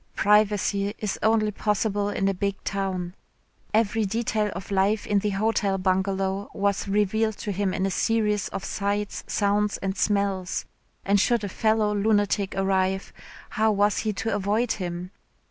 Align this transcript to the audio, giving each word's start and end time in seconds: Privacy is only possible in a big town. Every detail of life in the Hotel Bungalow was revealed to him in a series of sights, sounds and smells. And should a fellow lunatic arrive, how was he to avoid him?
Privacy 0.15 0.95
is 0.97 1.19
only 1.21 1.51
possible 1.51 2.09
in 2.09 2.27
a 2.27 2.33
big 2.33 2.55
town. 2.63 3.13
Every 3.71 4.03
detail 4.03 4.49
of 4.55 4.71
life 4.71 5.05
in 5.05 5.19
the 5.19 5.29
Hotel 5.29 5.77
Bungalow 5.77 6.49
was 6.55 6.87
revealed 6.87 7.37
to 7.37 7.51
him 7.51 7.71
in 7.71 7.85
a 7.85 7.91
series 7.91 8.47
of 8.47 8.65
sights, 8.65 9.23
sounds 9.27 9.77
and 9.77 9.95
smells. 9.95 10.65
And 11.05 11.19
should 11.19 11.43
a 11.43 11.49
fellow 11.49 11.93
lunatic 11.93 12.55
arrive, 12.57 13.13
how 13.51 13.73
was 13.73 13.99
he 13.99 14.11
to 14.13 14.33
avoid 14.33 14.71
him? 14.71 15.11